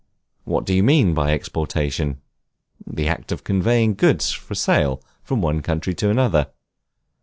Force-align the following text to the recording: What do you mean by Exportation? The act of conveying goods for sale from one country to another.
What 0.45 0.65
do 0.65 0.73
you 0.73 0.81
mean 0.81 1.13
by 1.13 1.31
Exportation? 1.31 2.21
The 2.87 3.07
act 3.07 3.31
of 3.31 3.43
conveying 3.43 3.93
goods 3.93 4.31
for 4.31 4.55
sale 4.55 4.99
from 5.23 5.43
one 5.43 5.61
country 5.61 5.93
to 5.93 6.09
another. 6.09 6.47